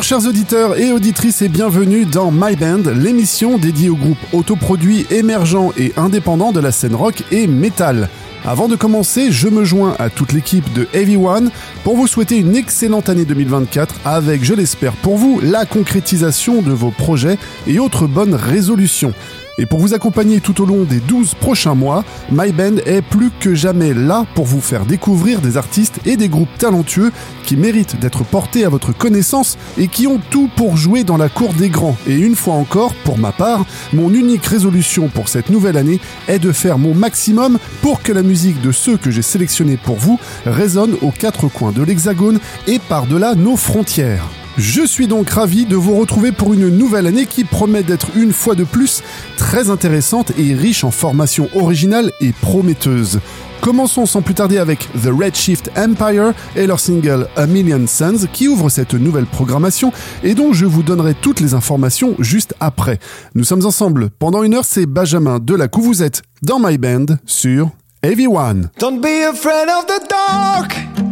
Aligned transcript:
Bonjour 0.00 0.18
chers 0.18 0.30
auditeurs 0.30 0.78
et 0.78 0.92
auditrices 0.92 1.42
et 1.42 1.50
bienvenue 1.50 2.06
dans 2.06 2.30
My 2.32 2.56
Band, 2.56 2.90
l'émission 2.90 3.58
dédiée 3.58 3.90
au 3.90 3.96
groupe 3.96 4.16
autoproduit 4.32 5.06
émergent 5.10 5.74
et 5.76 5.92
indépendant 5.98 6.52
de 6.52 6.60
la 6.60 6.72
scène 6.72 6.94
rock 6.94 7.22
et 7.30 7.46
metal. 7.46 8.08
Avant 8.46 8.66
de 8.66 8.76
commencer, 8.76 9.30
je 9.30 9.48
me 9.48 9.62
joins 9.62 9.94
à 9.98 10.08
toute 10.08 10.32
l'équipe 10.32 10.72
de 10.72 10.88
Heavy 10.94 11.18
One 11.18 11.50
pour 11.84 11.96
vous 11.96 12.06
souhaiter 12.06 12.38
une 12.38 12.56
excellente 12.56 13.10
année 13.10 13.26
2024 13.26 13.96
avec, 14.06 14.42
je 14.42 14.54
l'espère 14.54 14.94
pour 14.94 15.18
vous, 15.18 15.38
la 15.42 15.66
concrétisation 15.66 16.62
de 16.62 16.72
vos 16.72 16.90
projets 16.90 17.36
et 17.66 17.78
autres 17.78 18.06
bonnes 18.06 18.34
résolutions. 18.34 19.12
Et 19.58 19.66
pour 19.66 19.78
vous 19.78 19.94
accompagner 19.94 20.40
tout 20.40 20.62
au 20.62 20.66
long 20.66 20.84
des 20.84 21.00
12 21.00 21.34
prochains 21.34 21.74
mois, 21.74 22.04
My 22.30 22.52
Band 22.52 22.76
est 22.86 23.02
plus 23.02 23.30
que 23.40 23.54
jamais 23.54 23.92
là 23.92 24.24
pour 24.34 24.46
vous 24.46 24.60
faire 24.60 24.86
découvrir 24.86 25.40
des 25.40 25.56
artistes 25.56 26.00
et 26.06 26.16
des 26.16 26.28
groupes 26.28 26.56
talentueux 26.58 27.12
qui 27.44 27.56
méritent 27.56 27.98
d'être 28.00 28.24
portés 28.24 28.64
à 28.64 28.68
votre 28.68 28.96
connaissance 28.96 29.58
et 29.76 29.88
qui 29.88 30.06
ont 30.06 30.20
tout 30.30 30.48
pour 30.56 30.76
jouer 30.76 31.04
dans 31.04 31.16
la 31.16 31.28
cour 31.28 31.52
des 31.52 31.68
grands. 31.68 31.96
Et 32.06 32.16
une 32.16 32.36
fois 32.36 32.54
encore, 32.54 32.94
pour 33.04 33.18
ma 33.18 33.32
part, 33.32 33.64
mon 33.92 34.12
unique 34.12 34.46
résolution 34.46 35.08
pour 35.08 35.28
cette 35.28 35.50
nouvelle 35.50 35.76
année 35.76 36.00
est 36.28 36.38
de 36.38 36.52
faire 36.52 36.78
mon 36.78 36.94
maximum 36.94 37.58
pour 37.82 38.02
que 38.02 38.12
la 38.12 38.22
musique 38.22 38.60
de 38.60 38.72
ceux 38.72 38.96
que 38.96 39.10
j'ai 39.10 39.22
sélectionnés 39.22 39.76
pour 39.76 39.96
vous 39.96 40.18
résonne 40.46 40.96
aux 41.02 41.10
quatre 41.10 41.48
coins 41.48 41.72
de 41.72 41.82
l'Hexagone 41.82 42.40
et 42.66 42.78
par-delà 42.78 43.34
nos 43.34 43.56
frontières. 43.56 44.24
Je 44.58 44.84
suis 44.84 45.06
donc 45.06 45.30
ravi 45.30 45.64
de 45.64 45.76
vous 45.76 45.96
retrouver 45.96 46.32
pour 46.32 46.52
une 46.52 46.68
nouvelle 46.68 47.06
année 47.06 47.26
qui 47.26 47.44
promet 47.44 47.82
d'être 47.82 48.08
une 48.16 48.32
fois 48.32 48.54
de 48.54 48.64
plus 48.64 49.02
très 49.36 49.70
intéressante 49.70 50.32
et 50.38 50.54
riche 50.54 50.84
en 50.84 50.90
formations 50.90 51.48
originales 51.54 52.10
et 52.20 52.32
prometteuses. 52.32 53.20
Commençons 53.60 54.06
sans 54.06 54.22
plus 54.22 54.34
tarder 54.34 54.58
avec 54.58 54.88
The 55.02 55.08
Redshift 55.08 55.70
Empire 55.76 56.32
et 56.56 56.66
leur 56.66 56.80
single 56.80 57.28
A 57.36 57.46
Million 57.46 57.86
Suns 57.86 58.26
qui 58.32 58.48
ouvre 58.48 58.70
cette 58.70 58.94
nouvelle 58.94 59.26
programmation 59.26 59.92
et 60.22 60.34
dont 60.34 60.52
je 60.52 60.66
vous 60.66 60.82
donnerai 60.82 61.14
toutes 61.14 61.40
les 61.40 61.54
informations 61.54 62.14
juste 62.18 62.54
après. 62.58 62.98
Nous 63.34 63.44
sommes 63.44 63.64
ensemble 63.66 64.10
pendant 64.18 64.42
une 64.42 64.54
heure, 64.54 64.64
c'est 64.64 64.86
Benjamin 64.86 65.38
Delacou, 65.38 65.82
vous 65.82 66.02
êtes 66.02 66.22
dans 66.42 66.58
My 66.58 66.76
Band 66.78 67.06
sur 67.26 67.70
Heavy 68.02 68.26
One. 68.26 68.70
Don't 68.78 69.00
be 69.00 69.28
afraid 69.30 69.68
of 69.68 69.86
the 69.86 70.08
dark. 70.08 71.09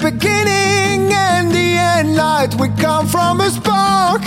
The 0.00 0.12
beginning 0.12 1.12
and 1.12 1.50
the 1.50 1.76
end 1.76 2.16
light 2.16 2.54
we 2.54 2.68
come 2.80 3.06
from 3.06 3.42
a 3.42 3.50
spark. 3.50 4.22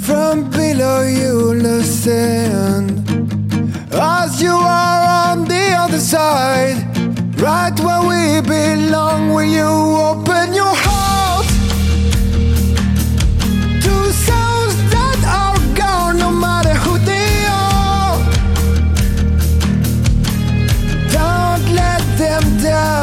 From 0.00 0.50
below 0.50 1.02
you 1.02 1.54
listen 1.54 3.04
as 3.92 4.42
you 4.42 4.50
are 4.50 5.30
on 5.30 5.44
the 5.44 5.76
other 5.78 6.00
side, 6.00 6.82
right 7.38 7.78
where 7.78 8.02
we 8.02 8.40
belong. 8.40 9.32
When 9.32 9.50
you 9.50 9.62
open 9.62 10.52
your 10.52 10.74
heart 10.74 11.46
to 13.84 14.12
sounds 14.26 14.76
that 14.90 15.20
are 15.24 15.76
gone, 15.76 16.18
no 16.18 16.32
matter 16.32 16.74
who 16.74 16.98
they 16.98 17.46
are. 17.46 18.18
Don't 21.12 21.74
let 21.76 22.02
them 22.18 22.42
down 22.60 22.95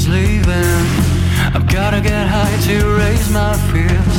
is 0.00 0.08
leaving. 0.08 0.86
I've 1.54 1.66
gotta 1.66 2.00
get 2.00 2.26
high 2.26 2.56
to 2.68 2.76
raise 3.00 3.28
my 3.30 3.54
fears. 3.70 4.16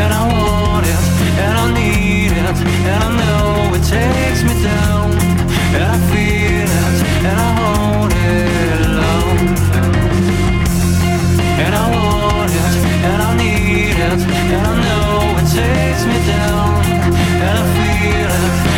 And 0.00 0.10
I 0.20 0.22
want 0.32 0.86
it, 0.86 1.04
and 1.44 1.54
I 1.64 1.66
need 1.80 2.32
it, 2.32 2.56
and 2.90 3.00
I 3.08 3.10
know 3.20 3.74
it 3.76 3.84
takes 3.96 4.40
me 4.48 4.54
down. 4.62 5.10
And 5.74 5.84
I 5.94 5.96
feel 6.10 6.70
it, 6.84 6.98
and 7.28 7.36
I 7.46 7.50
hold 7.60 8.12
it 8.28 8.80
low. 9.00 9.24
And 11.64 11.72
I 11.82 11.86
want 11.96 12.50
it, 12.62 12.74
and 13.10 13.20
I 13.28 13.30
need 13.42 13.96
it, 14.08 14.20
and 14.54 14.64
I 14.70 14.74
know 14.86 15.38
it 15.40 15.48
takes 15.60 16.02
me 16.10 16.18
down. 16.32 16.72
And 17.46 17.54
I 17.62 17.66
feel 17.76 18.32
it, 18.40 18.69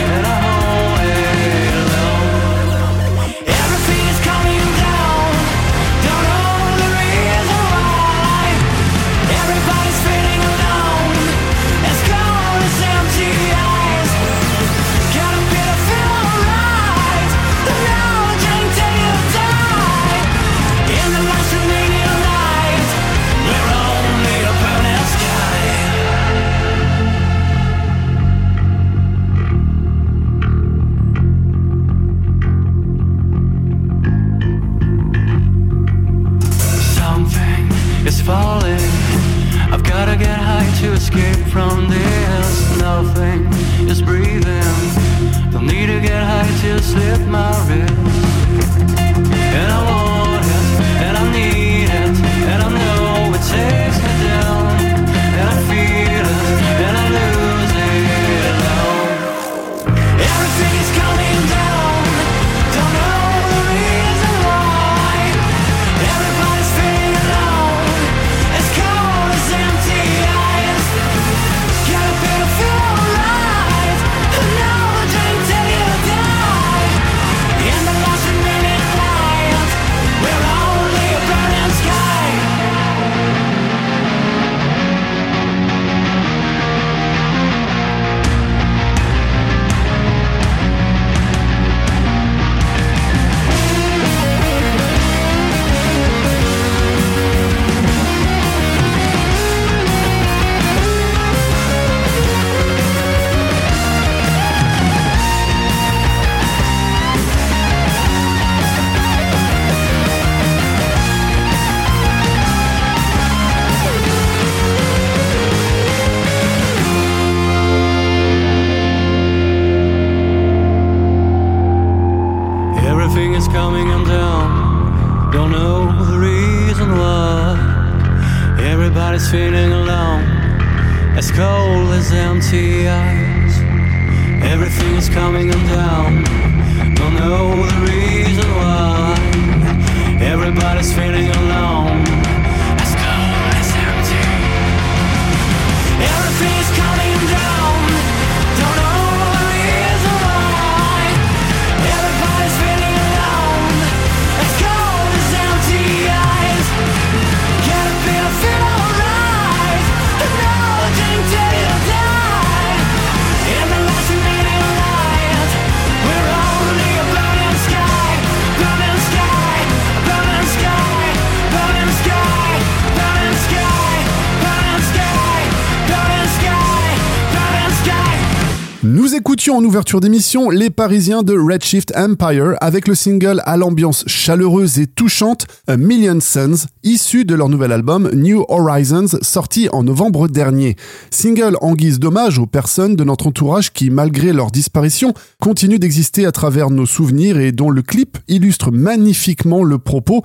ouverture 179.72 180.00
d'émission 180.00 180.50
les 180.50 180.68
Parisiens 180.68 181.22
de 181.22 181.34
Redshift 181.34 181.94
Empire 181.96 182.56
avec 182.60 182.86
le 182.86 182.94
single 182.94 183.40
à 183.46 183.56
l'ambiance 183.56 184.04
chaleureuse 184.06 184.78
et 184.78 184.86
touchante 184.86 185.46
A 185.66 185.78
Million 185.78 186.20
Suns, 186.20 186.66
issu 186.82 187.24
de 187.24 187.34
leur 187.34 187.48
nouvel 187.48 187.72
album 187.72 188.10
New 188.12 188.44
Horizons, 188.48 189.18
sorti 189.22 189.70
en 189.72 189.82
novembre 189.82 190.28
dernier. 190.28 190.76
Single 191.10 191.56
en 191.62 191.72
guise 191.72 191.98
d'hommage 192.00 192.38
aux 192.38 192.44
personnes 192.44 192.96
de 192.96 193.04
notre 193.04 193.28
entourage 193.28 193.72
qui, 193.72 193.88
malgré 193.88 194.34
leur 194.34 194.50
disparition, 194.50 195.14
continuent 195.40 195.78
d'exister 195.78 196.26
à 196.26 196.32
travers 196.32 196.68
nos 196.68 196.84
souvenirs 196.84 197.38
et 197.38 197.50
dont 197.50 197.70
le 197.70 197.80
clip 197.80 198.18
illustre 198.28 198.70
magnifiquement 198.70 199.64
le 199.64 199.78
propos. 199.78 200.22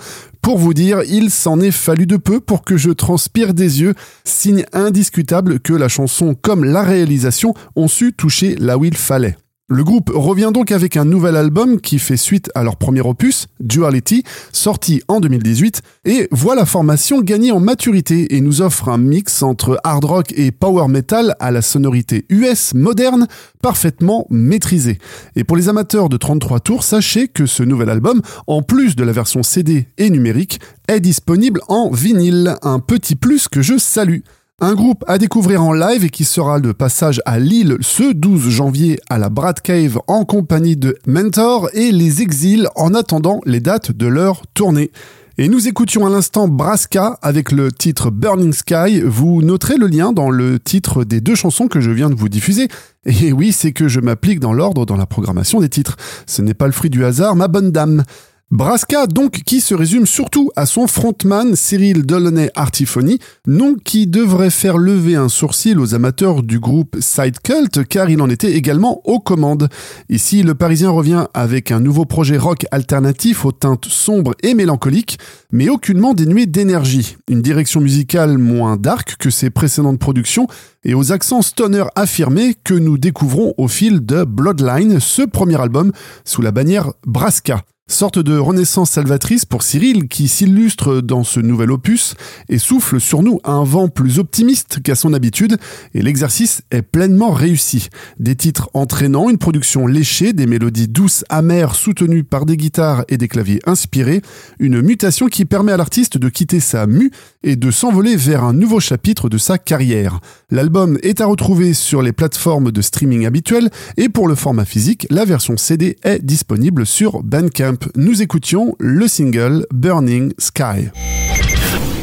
Pour 0.48 0.60
vous 0.60 0.74
dire, 0.74 1.02
il 1.04 1.30
s'en 1.30 1.60
est 1.60 1.72
fallu 1.72 2.06
de 2.08 2.16
peu 2.16 2.40
pour 2.40 2.64
que 2.64 2.78
je 2.78 2.90
transpire 2.90 3.54
des 3.54 3.82
yeux, 3.82 3.96
signe 4.24 4.64
indiscutable 4.72 5.60
que 5.60 5.74
la 5.74 5.90
chanson 5.90 6.36
comme 6.42 6.64
la 6.64 6.84
réalisation 6.84 7.54
ont 7.76 7.90
su 7.90 8.14
toucher 8.14 8.56
là 8.56 8.78
où 8.78 8.86
il 8.86 8.96
fallait. 8.96 9.36
Le 9.70 9.84
groupe 9.84 10.10
revient 10.16 10.52
donc 10.54 10.72
avec 10.72 10.96
un 10.96 11.04
nouvel 11.04 11.36
album 11.36 11.82
qui 11.82 12.00
fait 12.00 12.16
suite 12.16 12.50
à 12.56 12.64
leur 12.64 12.78
premier 12.78 13.02
opus, 13.02 13.48
Duality, 13.60 14.24
sorti 14.54 15.02
en 15.10 15.20
2018, 15.20 15.82
et 16.06 16.30
voit 16.32 16.56
la 16.56 16.66
formation 16.66 17.20
gagner 17.20 17.52
en 17.52 17.60
maturité 17.60 18.34
et 18.34 18.40
nous 18.40 18.62
offre 18.62 18.88
un 18.88 18.98
mix 18.98 19.44
entre 19.44 19.78
hard 19.84 20.06
rock 20.06 20.34
et 20.38 20.52
power 20.52 20.88
metal 20.88 21.36
à 21.42 21.52
la 21.52 21.62
sonorité 21.62 22.26
US 22.30 22.76
moderne, 22.76 23.28
parfaitement 23.62 24.26
maîtrisée. 24.30 25.00
Et 25.36 25.44
pour 25.44 25.58
les 25.58 25.68
amateurs 25.68 26.08
de 26.08 26.16
33 26.16 26.62
tours, 26.62 26.84
sachez 26.84 27.28
que 27.28 27.46
ce 27.46 27.62
nouvel 27.62 27.90
album, 27.90 28.22
en 28.48 28.62
plus 28.62 28.96
de 28.96 29.04
la 29.04 29.12
version 29.12 29.44
CD 29.44 29.90
et 29.98 30.10
numérique, 30.10 30.62
est 30.88 31.02
disponible 31.02 31.60
en 31.68 31.92
vinyle, 31.92 32.56
un 32.62 32.80
petit 32.80 33.18
plus 33.18 33.50
que 33.50 33.62
je 33.62 33.78
salue. 33.78 34.22
Un 34.60 34.74
groupe 34.74 35.04
à 35.06 35.20
découvrir 35.20 35.62
en 35.62 35.72
live 35.72 36.04
et 36.04 36.10
qui 36.10 36.26
sera 36.26 36.60
de 36.60 36.72
passage 36.72 37.22
à 37.28 37.38
Lille 37.38 37.78
ce 37.82 38.12
12 38.12 38.50
janvier 38.50 38.98
à 39.08 39.20
la 39.20 39.30
Brad 39.30 39.62
Cave 39.62 40.00
en 40.08 40.26
compagnie 40.26 40.76
de 40.76 40.98
Mentor 41.06 41.70
et 41.74 41.92
les 41.92 42.24
Exils 42.24 42.68
en 42.76 42.96
attendant 42.96 43.40
les 43.46 43.60
dates 43.60 43.92
de 43.92 44.08
leur 44.08 44.48
tournée. 44.56 44.90
Et 45.38 45.48
nous 45.48 45.68
écoutions 45.68 46.08
à 46.08 46.10
l'instant 46.10 46.48
Braska 46.48 47.20
avec 47.22 47.52
le 47.52 47.72
titre 47.72 48.10
Burning 48.10 48.52
Sky. 48.52 49.02
Vous 49.06 49.44
noterez 49.44 49.78
le 49.78 49.86
lien 49.86 50.12
dans 50.12 50.32
le 50.32 50.58
titre 50.58 51.04
des 51.04 51.22
deux 51.22 51.36
chansons 51.36 51.68
que 51.68 51.80
je 51.80 51.92
viens 51.92 52.10
de 52.10 52.16
vous 52.16 52.28
diffuser. 52.28 52.68
Et 53.06 53.32
oui, 53.32 53.52
c'est 53.52 53.74
que 53.74 53.88
je 53.88 54.00
m'applique 54.00 54.40
dans 54.40 54.54
l'ordre 54.54 54.88
dans 54.88 54.98
la 54.98 55.06
programmation 55.06 55.60
des 55.62 55.70
titres. 55.70 55.98
Ce 56.26 56.42
n'est 56.42 56.56
pas 56.56 56.66
le 56.66 56.72
fruit 56.72 56.90
du 56.90 57.06
hasard, 57.06 57.36
ma 57.36 57.48
bonne 57.48 57.72
dame. 57.72 58.04
Braska, 58.50 59.08
donc, 59.08 59.42
qui 59.46 59.60
se 59.60 59.76
résume 59.76 60.06
surtout 60.06 60.52
à 60.56 60.66
son 60.66 60.88
frontman 60.88 61.54
Cyril 61.58 62.06
Delaunay 62.06 62.50
Artifony, 62.56 63.20
nom 63.46 63.76
qui 63.76 64.08
devrait 64.08 64.52
faire 64.52 64.78
lever 64.78 65.16
un 65.16 65.28
sourcil 65.28 65.78
aux 65.78 65.94
amateurs 65.94 66.44
du 66.44 66.58
groupe 66.58 66.96
Side 67.02 67.40
Cult, 67.44 67.86
car 67.90 68.10
il 68.10 68.22
en 68.22 68.30
était 68.30 68.54
également 68.54 69.02
aux 69.04 69.20
commandes. 69.20 69.68
Ici, 70.08 70.44
le 70.44 70.56
Parisien 70.56 70.92
revient 70.92 71.26
avec 71.34 71.72
un 71.72 71.82
nouveau 71.82 72.06
projet 72.06 72.38
rock 72.38 72.66
alternatif 72.72 73.44
aux 73.44 73.52
teintes 73.52 73.86
sombres 73.86 74.34
et 74.44 74.54
mélancoliques, 74.54 75.20
mais 75.52 75.68
aucunement 75.68 76.14
dénué 76.14 76.46
d'énergie. 76.46 77.18
Une 77.30 77.42
direction 77.42 77.82
musicale 77.82 78.38
moins 78.38 78.78
dark 78.78 79.18
que 79.20 79.30
ses 79.30 79.50
précédentes 79.50 80.00
productions 80.00 80.48
et 80.86 80.94
aux 80.94 81.12
accents 81.12 81.42
stoner 81.42 81.84
affirmés 81.96 82.56
que 82.64 82.74
nous 82.74 82.98
découvrons 82.98 83.54
au 83.58 83.68
fil 83.68 84.06
de 84.06 84.24
Bloodline, 84.24 85.02
ce 85.02 85.24
premier 85.24 85.60
album 85.60 85.92
sous 86.24 86.42
la 86.42 86.52
bannière 86.52 86.94
Braska. 87.06 87.62
Sorte 87.90 88.20
de 88.20 88.38
renaissance 88.38 88.92
salvatrice 88.92 89.46
pour 89.46 89.64
Cyril 89.64 90.10
qui 90.10 90.28
s'illustre 90.28 91.00
dans 91.00 91.24
ce 91.24 91.40
nouvel 91.40 91.72
opus 91.72 92.16
et 92.50 92.58
souffle 92.58 93.00
sur 93.00 93.24
nous 93.24 93.40
un 93.46 93.64
vent 93.64 93.88
plus 93.88 94.20
optimiste 94.20 94.84
qu'à 94.84 94.94
son 94.94 95.14
habitude 95.14 95.56
et 95.94 96.02
l'exercice 96.02 96.64
est 96.70 96.82
pleinement 96.82 97.32
réussi. 97.32 97.88
Des 98.20 98.36
titres 98.36 98.70
entraînants, 98.74 99.30
une 99.30 99.38
production 99.38 99.88
léchée, 99.88 100.34
des 100.34 100.48
mélodies 100.48 100.90
douces, 100.90 101.24
amères 101.30 101.76
soutenues 101.76 102.26
par 102.26 102.46
des 102.46 102.58
guitares 102.58 103.06
et 103.08 103.16
des 103.16 103.30
claviers 103.30 103.62
inspirés, 103.66 104.22
une 104.60 104.82
mutation 104.82 105.28
qui 105.28 105.46
permet 105.46 105.72
à 105.72 105.78
l'artiste 105.78 106.18
de 106.18 106.28
quitter 106.28 106.60
sa 106.60 106.88
mue 106.88 107.12
et 107.42 107.56
de 107.56 107.72
s'envoler 107.72 108.18
vers 108.18 108.44
un 108.44 108.54
nouveau 108.54 108.82
chapitre 108.82 109.30
de 109.30 109.38
sa 109.38 109.58
carrière. 109.58 110.20
L'album 110.52 111.00
est 111.04 111.22
à 111.22 111.26
retrouver 111.26 111.74
sur 111.74 112.02
les 112.02 112.12
plateformes 112.12 112.74
de 112.74 112.82
streaming 112.82 113.26
habituelles 113.26 113.70
et 113.96 114.10
pour 114.10 114.28
le 114.28 114.36
format 114.36 114.66
physique, 114.66 115.08
la 115.10 115.24
version 115.24 115.56
CD 115.56 115.96
est 116.04 116.20
disponible 116.20 116.86
sur 116.86 117.24
Bandcamp 117.24 117.77
nous 117.96 118.22
écoutions 118.22 118.76
le 118.80 119.08
single 119.08 119.66
Burning 119.72 120.34
Sky. 120.38 120.90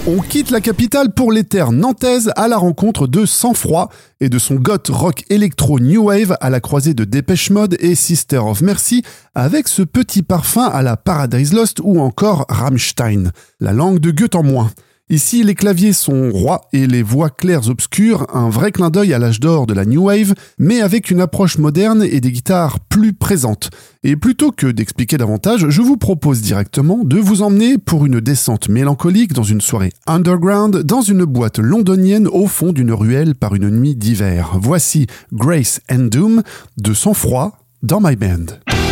On 0.06 0.20
quitte 0.20 0.50
la 0.50 0.60
capitale 0.60 1.14
pour 1.14 1.32
les 1.32 1.44
terres 1.44 1.72
nantaises 1.72 2.30
à 2.36 2.46
la 2.46 2.58
rencontre 2.58 3.06
de 3.06 3.24
Sang-Froid 3.24 3.88
et 4.20 4.28
de 4.28 4.38
son 4.38 4.56
goth 4.56 4.88
rock 4.88 5.24
électro 5.30 5.80
new 5.80 6.04
wave 6.04 6.36
à 6.42 6.50
la 6.50 6.60
croisée 6.60 6.92
de 6.92 7.04
Dépêche 7.04 7.48
Mode 7.48 7.76
et 7.80 7.94
Sister 7.94 8.36
of 8.36 8.60
Mercy 8.60 9.02
avec 9.34 9.66
ce 9.66 9.82
petit 9.82 10.22
parfum 10.22 10.66
à 10.66 10.82
la 10.82 10.98
Paradise 10.98 11.54
Lost 11.54 11.80
ou 11.82 12.00
encore 12.00 12.44
Rammstein. 12.50 13.30
La 13.60 13.72
langue 13.72 13.98
de 13.98 14.10
Goethe 14.10 14.34
en 14.34 14.42
moins. 14.42 14.70
Ici, 15.11 15.42
les 15.42 15.54
claviers 15.54 15.92
sont 15.92 16.30
rois 16.30 16.62
et 16.73 16.87
les 16.87 17.02
voix 17.02 17.28
claires 17.28 17.68
obscures, 17.68 18.26
un 18.34 18.49
vrai 18.49 18.73
clin 18.73 18.88
d'œil 18.88 19.12
à 19.12 19.18
l'âge 19.18 19.38
d'or 19.38 19.66
de 19.66 19.75
la 19.75 19.84
New 19.84 20.04
Wave, 20.04 20.32
mais 20.58 20.80
avec 20.80 21.11
une 21.11 21.20
approche 21.20 21.58
moderne 21.58 22.02
et 22.02 22.20
des 22.20 22.32
guitares 22.32 22.80
plus 22.80 23.12
présentes. 23.12 23.68
Et 24.02 24.16
plutôt 24.16 24.50
que 24.50 24.66
d'expliquer 24.66 25.18
davantage, 25.18 25.68
je 25.68 25.82
vous 25.82 25.99
propose 25.99 26.40
directement 26.40 27.04
de 27.04 27.18
vous 27.18 27.42
emmener 27.42 27.76
pour 27.76 28.06
une 28.06 28.18
descente 28.18 28.70
mélancolique 28.70 29.34
dans 29.34 29.42
une 29.42 29.61
soirée 29.61 29.92
underground, 30.06 30.78
dans 30.78 31.02
une 31.02 31.26
boîte 31.26 31.58
londonienne 31.58 32.26
au 32.26 32.46
fond 32.46 32.73
d'une 32.73 32.92
ruelle 32.92 33.34
par 33.34 33.54
une 33.54 33.68
nuit 33.68 33.96
d'hiver. 33.96 34.52
Voici 34.58 35.06
Grace 35.34 35.82
and 35.92 36.08
Doom 36.11 36.42
de 36.78 36.94
sang-froid 36.94 37.58
dans 37.82 38.00
My 38.00 38.16
Band. 38.16 38.83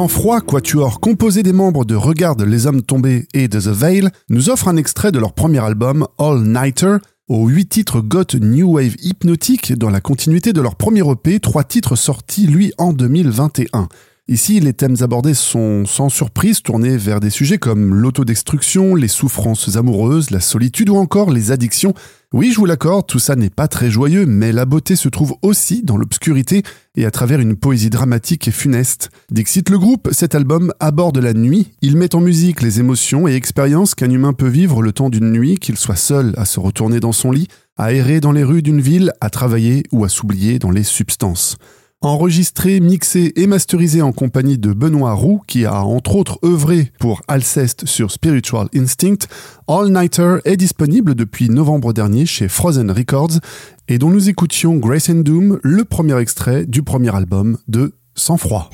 Sans 0.00 0.08
froid, 0.08 0.40
Quatuor, 0.40 0.98
composé 0.98 1.42
des 1.42 1.52
membres 1.52 1.84
de 1.84 1.94
Regarde 1.94 2.40
les 2.40 2.66
hommes 2.66 2.80
tombés 2.80 3.28
et 3.34 3.48
de 3.48 3.60
The 3.60 3.66
Veil, 3.66 4.08
nous 4.30 4.48
offre 4.48 4.68
un 4.68 4.78
extrait 4.78 5.12
de 5.12 5.18
leur 5.18 5.34
premier 5.34 5.58
album, 5.58 6.06
All 6.16 6.40
Nighter, 6.40 6.96
aux 7.28 7.48
huit 7.48 7.66
titres 7.68 8.00
goth 8.00 8.34
new 8.34 8.76
wave 8.76 8.96
hypnotique 9.02 9.74
dans 9.74 9.90
la 9.90 10.00
continuité 10.00 10.54
de 10.54 10.62
leur 10.62 10.76
premier 10.76 11.02
EP, 11.06 11.38
trois 11.38 11.64
titres 11.64 11.96
sortis 11.96 12.46
lui 12.46 12.72
en 12.78 12.94
2021. 12.94 13.88
Ici, 14.30 14.60
les 14.60 14.74
thèmes 14.74 14.94
abordés 15.00 15.34
sont 15.34 15.84
sans 15.86 16.08
surprise 16.08 16.62
tournés 16.62 16.96
vers 16.96 17.18
des 17.18 17.30
sujets 17.30 17.58
comme 17.58 17.96
l'autodestruction, 17.96 18.94
les 18.94 19.08
souffrances 19.08 19.74
amoureuses, 19.74 20.30
la 20.30 20.38
solitude 20.38 20.88
ou 20.88 20.94
encore 20.94 21.32
les 21.32 21.50
addictions. 21.50 21.94
Oui, 22.32 22.52
je 22.52 22.58
vous 22.58 22.64
l'accorde, 22.64 23.08
tout 23.08 23.18
ça 23.18 23.34
n'est 23.34 23.50
pas 23.50 23.66
très 23.66 23.90
joyeux, 23.90 24.26
mais 24.26 24.52
la 24.52 24.66
beauté 24.66 24.94
se 24.94 25.08
trouve 25.08 25.34
aussi 25.42 25.82
dans 25.82 25.96
l'obscurité 25.96 26.62
et 26.94 27.06
à 27.06 27.10
travers 27.10 27.40
une 27.40 27.56
poésie 27.56 27.90
dramatique 27.90 28.46
et 28.46 28.52
funeste. 28.52 29.10
Dixit 29.32 29.68
le 29.68 29.80
groupe, 29.80 30.10
cet 30.12 30.36
album 30.36 30.72
aborde 30.78 31.18
la 31.18 31.34
nuit. 31.34 31.72
Il 31.82 31.96
met 31.96 32.14
en 32.14 32.20
musique 32.20 32.62
les 32.62 32.78
émotions 32.78 33.26
et 33.26 33.34
expériences 33.34 33.96
qu'un 33.96 34.10
humain 34.10 34.32
peut 34.32 34.46
vivre 34.46 34.80
le 34.80 34.92
temps 34.92 35.10
d'une 35.10 35.32
nuit, 35.32 35.58
qu'il 35.58 35.76
soit 35.76 35.96
seul 35.96 36.34
à 36.36 36.44
se 36.44 36.60
retourner 36.60 37.00
dans 37.00 37.10
son 37.10 37.32
lit, 37.32 37.48
à 37.76 37.92
errer 37.92 38.20
dans 38.20 38.30
les 38.30 38.44
rues 38.44 38.62
d'une 38.62 38.80
ville, 38.80 39.12
à 39.20 39.28
travailler 39.28 39.82
ou 39.90 40.04
à 40.04 40.08
s'oublier 40.08 40.60
dans 40.60 40.70
les 40.70 40.84
substances. 40.84 41.56
Enregistré, 42.02 42.80
mixé 42.80 43.34
et 43.36 43.46
masterisé 43.46 44.00
en 44.00 44.12
compagnie 44.12 44.56
de 44.56 44.72
Benoît 44.72 45.12
Roux, 45.12 45.42
qui 45.46 45.66
a 45.66 45.82
entre 45.84 46.16
autres 46.16 46.38
œuvré 46.42 46.92
pour 46.98 47.20
Alceste 47.28 47.84
sur 47.84 48.10
Spiritual 48.10 48.68
Instinct, 48.74 49.26
All 49.68 49.92
Nighter 49.92 50.36
est 50.46 50.56
disponible 50.56 51.14
depuis 51.14 51.50
novembre 51.50 51.92
dernier 51.92 52.24
chez 52.24 52.48
Frozen 52.48 52.90
Records 52.90 53.40
et 53.88 53.98
dont 53.98 54.08
nous 54.08 54.30
écoutions 54.30 54.76
Grace 54.76 55.10
and 55.10 55.16
Doom, 55.16 55.60
le 55.62 55.84
premier 55.84 56.18
extrait 56.18 56.64
du 56.64 56.82
premier 56.82 57.14
album 57.14 57.58
de 57.68 57.92
Sans 58.14 58.38
Froid. 58.38 58.70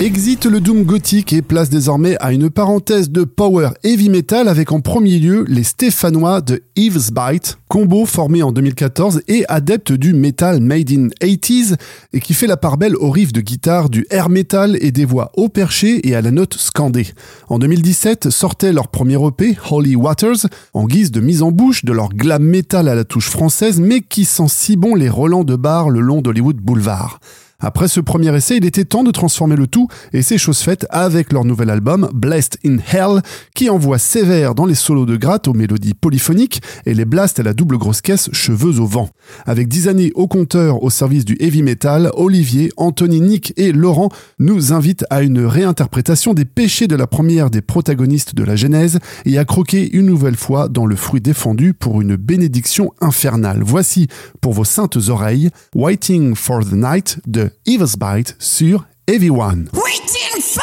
Exit 0.00 0.44
le 0.46 0.60
Doom 0.60 0.82
gothique 0.82 1.32
et 1.32 1.40
place 1.40 1.70
désormais 1.70 2.16
à 2.18 2.32
une 2.32 2.50
parenthèse 2.50 3.10
de 3.10 3.22
power 3.22 3.70
heavy 3.84 4.08
metal 4.08 4.48
avec 4.48 4.72
en 4.72 4.80
premier 4.80 5.20
lieu 5.20 5.44
les 5.46 5.62
Stéphanois 5.62 6.40
de 6.40 6.64
Eve's 6.74 7.12
Bite, 7.12 7.58
combo 7.68 8.04
formé 8.04 8.42
en 8.42 8.50
2014 8.50 9.22
et 9.28 9.44
adepte 9.48 9.92
du 9.92 10.12
metal 10.12 10.60
made 10.60 10.90
in 10.90 11.08
80s 11.22 11.76
et 12.12 12.18
qui 12.18 12.34
fait 12.34 12.48
la 12.48 12.56
part 12.56 12.76
belle 12.76 12.96
aux 12.96 13.08
riffs 13.08 13.32
de 13.32 13.40
guitare 13.40 13.88
du 13.88 14.04
air 14.10 14.30
metal 14.30 14.76
et 14.80 14.90
des 14.90 15.04
voix 15.04 15.30
haut 15.36 15.48
perché 15.48 16.06
et 16.06 16.16
à 16.16 16.20
la 16.20 16.32
note 16.32 16.54
scandée. 16.54 17.06
En 17.48 17.60
2017 17.60 18.30
sortait 18.30 18.72
leur 18.72 18.88
premier 18.88 19.24
EP, 19.24 19.56
Holy 19.70 19.94
Waters, 19.94 20.48
en 20.72 20.86
guise 20.86 21.12
de 21.12 21.20
mise 21.20 21.42
en 21.42 21.52
bouche 21.52 21.84
de 21.84 21.92
leur 21.92 22.08
glam 22.08 22.42
metal 22.42 22.88
à 22.88 22.96
la 22.96 23.04
touche 23.04 23.30
française 23.30 23.78
mais 23.78 24.00
qui 24.00 24.24
sent 24.24 24.48
si 24.48 24.76
bon 24.76 24.96
les 24.96 25.08
Roland 25.08 25.44
de 25.44 25.54
bar 25.54 25.88
le 25.88 26.00
long 26.00 26.20
d'Hollywood 26.20 26.56
Boulevard. 26.56 27.20
Après 27.60 27.88
ce 27.88 28.00
premier 28.00 28.34
essai, 28.34 28.56
il 28.56 28.64
était 28.64 28.84
temps 28.84 29.04
de 29.04 29.10
transformer 29.10 29.56
le 29.56 29.66
tout, 29.66 29.88
et 30.12 30.22
c'est 30.22 30.38
chose 30.38 30.58
faite 30.58 30.86
avec 30.90 31.32
leur 31.32 31.44
nouvel 31.44 31.70
album, 31.70 32.10
Blessed 32.12 32.58
in 32.64 32.76
Hell, 32.78 33.22
qui 33.54 33.70
envoie 33.70 33.98
sévère 33.98 34.54
dans 34.54 34.66
les 34.66 34.74
solos 34.74 35.06
de 35.06 35.16
gratte 35.16 35.48
aux 35.48 35.54
mélodies 35.54 35.94
polyphoniques 35.94 36.60
et 36.84 36.94
les 36.94 37.04
blasts 37.04 37.40
à 37.40 37.42
la 37.42 37.54
double 37.54 37.78
grosse 37.78 38.00
caisse 38.00 38.28
cheveux 38.32 38.80
au 38.80 38.86
vent. 38.86 39.08
Avec 39.46 39.68
10 39.68 39.88
années 39.88 40.12
au 40.14 40.26
compteur 40.26 40.82
au 40.82 40.90
service 40.90 41.24
du 41.24 41.36
heavy 41.40 41.62
metal, 41.62 42.10
Olivier, 42.14 42.70
Anthony, 42.76 43.20
Nick 43.20 43.52
et 43.56 43.72
Laurent 43.72 44.10
nous 44.38 44.72
invitent 44.72 45.04
à 45.10 45.22
une 45.22 45.44
réinterprétation 45.44 46.34
des 46.34 46.44
péchés 46.44 46.86
de 46.86 46.96
la 46.96 47.06
première 47.06 47.50
des 47.50 47.62
protagonistes 47.62 48.34
de 48.34 48.44
la 48.44 48.56
Genèse 48.56 48.98
et 49.24 49.38
à 49.38 49.44
croquer 49.44 49.90
une 49.96 50.06
nouvelle 50.06 50.36
fois 50.36 50.68
dans 50.68 50.86
le 50.86 50.96
fruit 50.96 51.20
défendu 51.20 51.74
pour 51.74 52.00
une 52.00 52.16
bénédiction 52.16 52.92
infernale. 53.00 53.62
Voici, 53.62 54.08
pour 54.40 54.52
vos 54.52 54.64
saintes 54.64 54.98
oreilles, 55.08 55.50
Waiting 55.74 56.34
for 56.34 56.64
the 56.64 56.72
Night 56.72 57.18
de 57.26 57.50
Evesbite 57.66 58.36
sur 58.38 58.84
Heavy 59.06 59.30
One. 59.30 59.68
8, 59.72 59.82
10, 60.36 60.58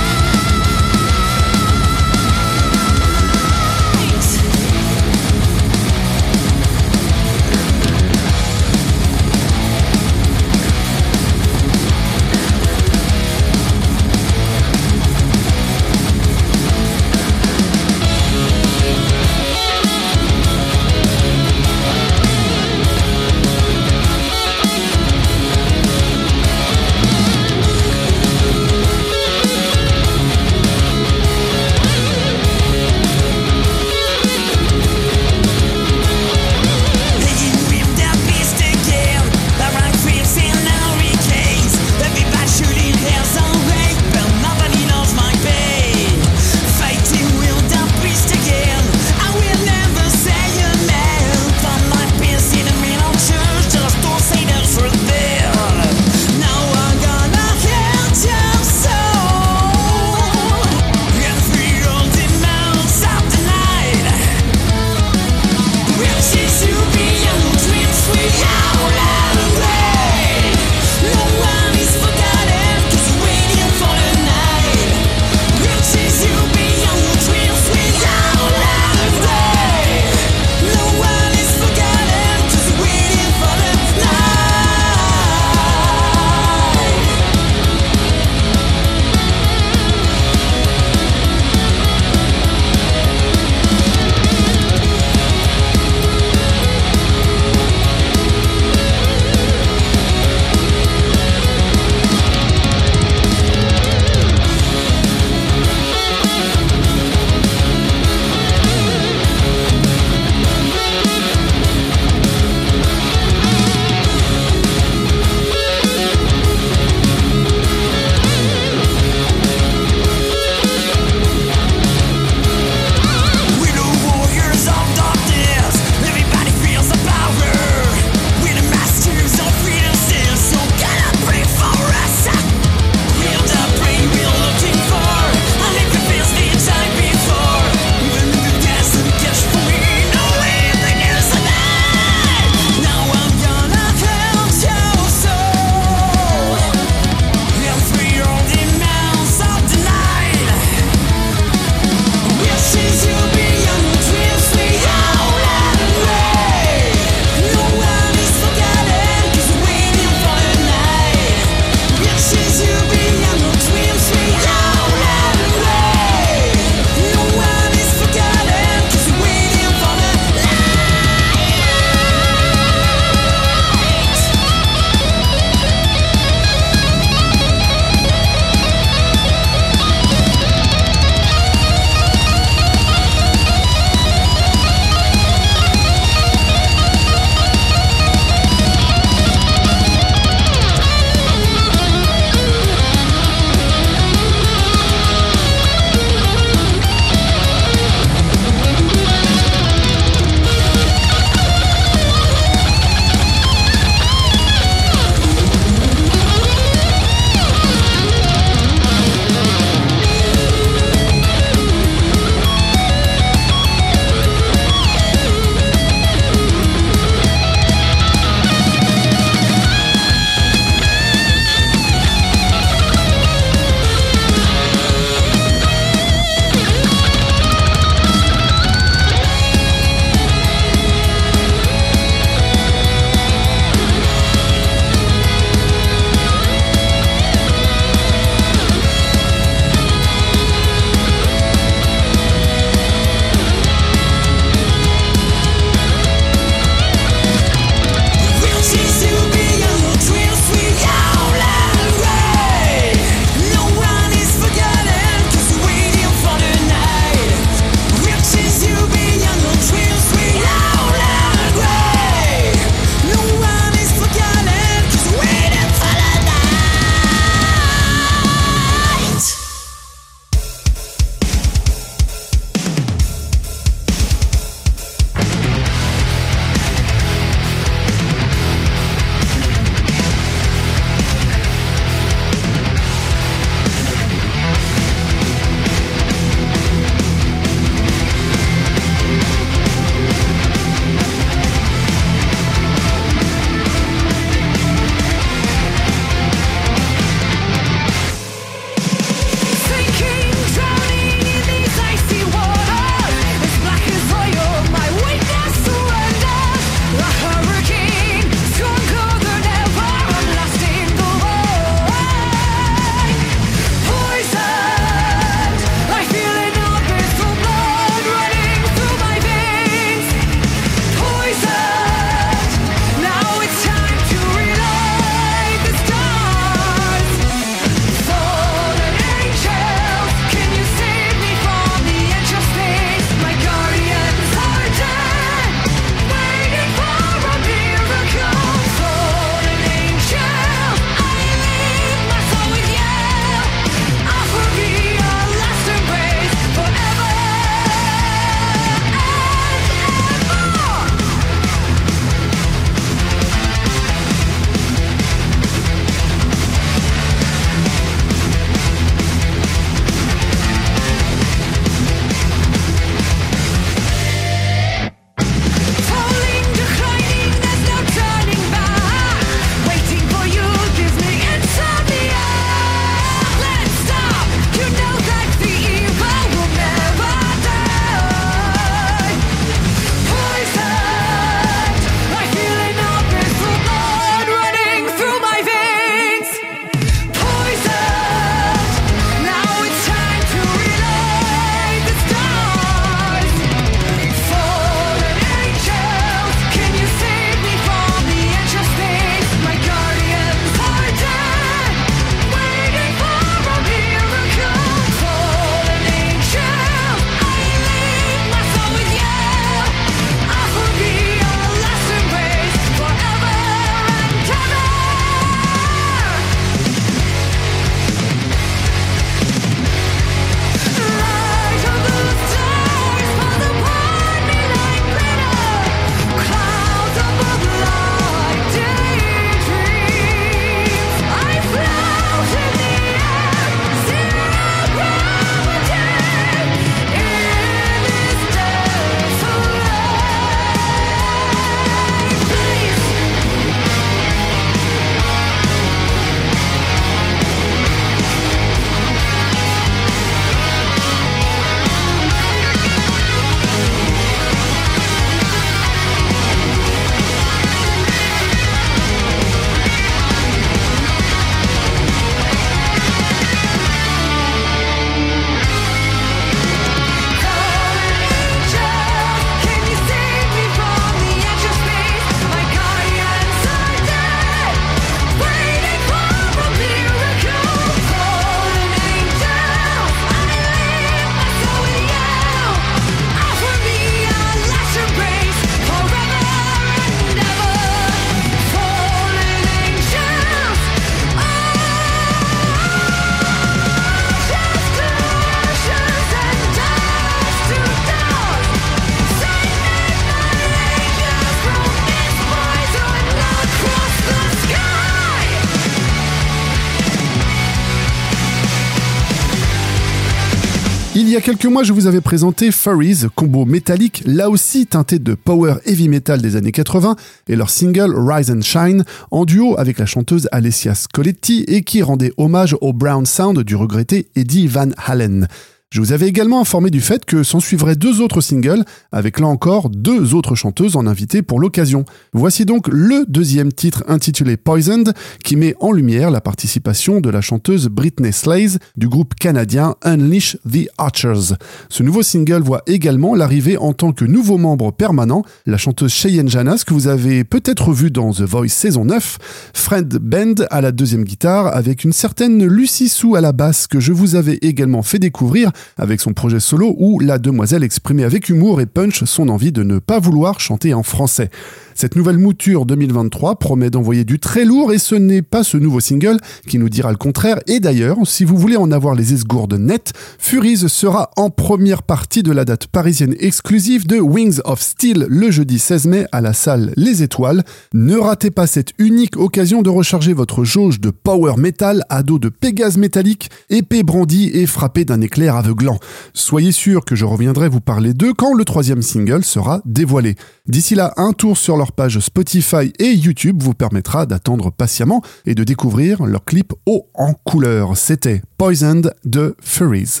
y 511.14 511.18
a 511.18 511.20
quelques 511.20 511.46
mois, 511.46 511.62
je 511.62 511.72
vous 511.72 511.86
avais 511.86 512.00
présenté 512.00 512.50
Furries, 512.50 513.06
combo 513.14 513.44
métallique, 513.44 514.02
là 514.04 514.28
aussi 514.30 514.66
teinté 514.66 514.98
de 514.98 515.14
power 515.14 515.54
heavy 515.64 515.88
metal 515.88 516.20
des 516.20 516.34
années 516.34 516.50
80, 516.50 516.96
et 517.28 517.36
leur 517.36 517.50
single 517.50 517.94
Rise 517.96 518.32
and 518.32 518.40
Shine, 518.40 518.84
en 519.12 519.24
duo 519.24 519.54
avec 519.56 519.78
la 519.78 519.86
chanteuse 519.86 520.28
Alessia 520.32 520.74
Scoletti 520.74 521.44
et 521.46 521.62
qui 521.62 521.84
rendait 521.84 522.12
hommage 522.16 522.56
au 522.60 522.72
brown 522.72 523.06
sound 523.06 523.38
du 523.44 523.54
regretté 523.54 524.08
Eddie 524.16 524.48
Van 524.48 524.70
Halen. 524.76 525.28
Je 525.74 525.80
vous 525.80 525.90
avais 525.90 526.06
également 526.06 526.40
informé 526.40 526.70
du 526.70 526.80
fait 526.80 527.04
que 527.04 527.24
s'en 527.24 527.40
suivraient 527.40 527.74
deux 527.74 528.00
autres 528.00 528.20
singles, 528.20 528.64
avec 528.92 529.18
là 529.18 529.26
encore 529.26 529.70
deux 529.70 530.14
autres 530.14 530.36
chanteuses 530.36 530.76
en 530.76 530.86
invité 530.86 531.20
pour 531.20 531.40
l'occasion. 531.40 531.84
Voici 532.12 532.44
donc 532.44 532.68
le 532.68 533.04
deuxième 533.08 533.52
titre 533.52 533.82
intitulé 533.88 534.36
Poisoned, 534.36 534.94
qui 535.24 535.34
met 535.34 535.56
en 535.58 535.72
lumière 535.72 536.12
la 536.12 536.20
participation 536.20 537.00
de 537.00 537.10
la 537.10 537.20
chanteuse 537.20 537.66
Britney 537.66 538.12
Slays 538.12 538.58
du 538.76 538.88
groupe 538.88 539.16
canadien 539.16 539.74
Unleash 539.82 540.36
the 540.48 540.68
Archers. 540.78 541.34
Ce 541.68 541.82
nouveau 541.82 542.04
single 542.04 542.42
voit 542.42 542.62
également 542.68 543.16
l'arrivée 543.16 543.56
en 543.56 543.72
tant 543.72 543.90
que 543.90 544.04
nouveau 544.04 544.38
membre 544.38 544.70
permanent, 544.70 545.24
la 545.44 545.56
chanteuse 545.56 545.92
Cheyenne 545.92 546.28
Janas 546.28 546.62
que 546.64 546.72
vous 546.72 546.86
avez 546.86 547.24
peut-être 547.24 547.72
vu 547.72 547.90
dans 547.90 548.12
The 548.12 548.20
Voice 548.20 548.46
saison 548.50 548.84
9, 548.84 549.18
Fred 549.52 549.88
Bend 549.96 550.46
à 550.52 550.60
la 550.60 550.70
deuxième 550.70 551.02
guitare 551.02 551.48
avec 551.48 551.82
une 551.82 551.92
certaine 551.92 552.46
Lucie 552.46 552.88
Sou 552.88 553.16
à 553.16 553.20
la 553.20 553.32
basse 553.32 553.66
que 553.66 553.80
je 553.80 553.92
vous 553.92 554.14
avais 554.14 554.38
également 554.40 554.84
fait 554.84 555.00
découvrir 555.00 555.50
avec 555.76 556.00
son 556.00 556.12
projet 556.12 556.40
solo 556.40 556.74
où 556.78 557.00
la 557.00 557.18
demoiselle 557.18 557.62
exprimait 557.62 558.04
avec 558.04 558.28
humour 558.28 558.60
et 558.60 558.66
punch 558.66 559.04
son 559.04 559.28
envie 559.28 559.52
de 559.52 559.62
ne 559.62 559.78
pas 559.78 559.98
vouloir 559.98 560.40
chanter 560.40 560.74
en 560.74 560.82
français. 560.82 561.30
Cette 561.74 561.96
nouvelle 561.96 562.18
mouture 562.18 562.66
2023 562.66 563.36
promet 563.40 563.68
d'envoyer 563.68 564.04
du 564.04 564.20
très 564.20 564.44
lourd 564.44 564.72
et 564.72 564.78
ce 564.78 564.94
n'est 564.94 565.22
pas 565.22 565.42
ce 565.42 565.56
nouveau 565.56 565.80
single 565.80 566.18
qui 566.46 566.58
nous 566.58 566.68
dira 566.68 566.92
le 566.92 566.96
contraire. 566.96 567.40
Et 567.48 567.58
d'ailleurs, 567.58 567.96
si 568.04 568.24
vous 568.24 568.36
voulez 568.36 568.56
en 568.56 568.70
avoir 568.70 568.94
les 568.94 569.12
esgourdes 569.12 569.54
nettes, 569.54 569.92
Furies 570.18 570.68
sera 570.68 571.10
en 571.16 571.30
première 571.30 571.82
partie 571.82 572.22
de 572.22 572.30
la 572.30 572.44
date 572.44 572.68
parisienne 572.68 573.16
exclusive 573.18 573.86
de 573.88 573.98
Wings 573.98 574.40
of 574.44 574.60
Steel 574.60 575.06
le 575.08 575.32
jeudi 575.32 575.58
16 575.58 575.86
mai 575.86 576.06
à 576.12 576.20
la 576.20 576.32
salle 576.32 576.72
Les 576.76 577.02
Étoiles. 577.02 577.42
Ne 577.72 577.96
ratez 577.96 578.30
pas 578.30 578.46
cette 578.46 578.70
unique 578.78 579.16
occasion 579.16 579.62
de 579.62 579.70
recharger 579.70 580.12
votre 580.12 580.44
jauge 580.44 580.80
de 580.80 580.90
power 580.90 581.34
metal 581.36 581.84
à 581.88 582.04
dos 582.04 582.20
de 582.20 582.28
Pégase 582.28 582.76
métallique, 582.76 583.30
épée 583.50 583.82
brandie 583.82 584.30
et 584.32 584.46
frappée 584.46 584.84
d'un 584.84 585.00
éclair 585.00 585.34
aveuglant. 585.34 585.78
Soyez 586.12 586.52
sûr 586.52 586.84
que 586.84 586.94
je 586.94 587.04
reviendrai 587.04 587.48
vous 587.48 587.60
parler 587.60 587.94
d'eux 587.94 588.12
quand 588.14 588.34
le 588.34 588.44
troisième 588.44 588.82
single 588.82 589.24
sera 589.24 589.60
dévoilé. 589.64 590.14
D'ici 590.46 590.74
là, 590.74 590.92
un 590.96 591.12
tour 591.12 591.36
sur 591.36 591.56
leur 591.56 591.63
page 591.72 591.98
Spotify 592.00 592.72
et 592.78 592.92
YouTube 592.92 593.42
vous 593.42 593.54
permettra 593.54 594.06
d'attendre 594.06 594.50
patiemment 594.50 595.02
et 595.26 595.34
de 595.34 595.44
découvrir 595.44 596.04
leur 596.04 596.24
clip 596.24 596.52
haut 596.66 596.88
en 596.94 597.14
couleur. 597.14 597.76
C'était 597.76 598.22
Poisoned 598.38 598.94
de 599.04 599.36
Furies. 599.40 600.00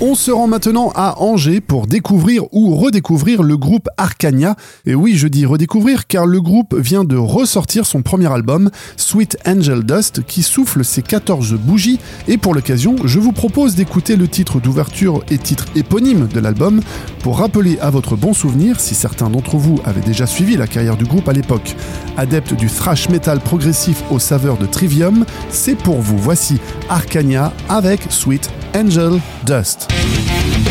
On 0.00 0.14
se 0.14 0.30
rend 0.30 0.46
maintenant 0.46 0.92
à 0.94 1.20
Angers 1.20 1.60
pour 1.60 1.88
découvrir 1.88 2.44
ou 2.52 2.76
redécouvrir 2.76 3.42
le 3.42 3.56
groupe 3.56 3.88
Arcania. 3.96 4.54
Et 4.86 4.94
oui, 4.94 5.16
je 5.16 5.26
dis 5.26 5.44
redécouvrir 5.44 6.06
car 6.06 6.24
le 6.24 6.40
groupe 6.40 6.76
vient 6.76 7.02
de 7.02 7.16
ressortir 7.16 7.84
son 7.84 8.02
premier 8.02 8.32
album, 8.32 8.70
Sweet 8.96 9.38
Angel 9.44 9.82
Dust, 9.82 10.24
qui 10.24 10.44
souffle 10.44 10.84
ses 10.84 11.02
14 11.02 11.54
bougies. 11.54 11.98
Et 12.28 12.38
pour 12.38 12.54
l'occasion, 12.54 12.94
je 13.06 13.18
vous 13.18 13.32
propose 13.32 13.74
d'écouter 13.74 14.14
le 14.14 14.28
titre 14.28 14.60
d'ouverture 14.60 15.24
et 15.32 15.38
titre 15.38 15.64
éponyme 15.74 16.28
de 16.28 16.38
l'album 16.38 16.80
pour 17.24 17.38
rappeler 17.38 17.76
à 17.80 17.90
votre 17.90 18.14
bon 18.14 18.34
souvenir, 18.34 18.78
si 18.78 18.94
certains 18.94 19.30
d'entre 19.30 19.56
vous 19.56 19.80
avaient 19.84 20.00
déjà 20.00 20.26
suivi 20.26 20.56
la 20.56 20.68
carrière 20.68 20.96
du 20.96 21.06
groupe 21.06 21.28
à 21.28 21.32
l'époque. 21.32 21.74
Adepte 22.16 22.54
du 22.54 22.68
thrash 22.68 23.08
metal 23.08 23.40
progressif 23.40 24.04
aux 24.12 24.20
saveurs 24.20 24.58
de 24.58 24.66
Trivium, 24.66 25.24
c'est 25.50 25.76
pour 25.76 26.00
vous. 26.00 26.18
Voici 26.18 26.60
Arcania 26.88 27.52
avec 27.68 28.02
Sweet 28.10 28.48
Angel 28.76 29.20
Dust. 29.44 29.87
Peace. 29.88 30.67